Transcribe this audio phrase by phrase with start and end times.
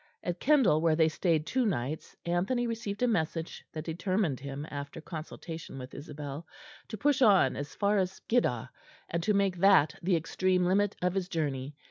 [0.23, 4.99] At Kendal, where they stayed two nights, Anthony received a message that determined him, after
[4.99, 6.47] consultation with Isabel,
[6.87, 8.67] to push on as far as Skiddaw,
[9.09, 11.75] and to make that the extreme limit of his journey.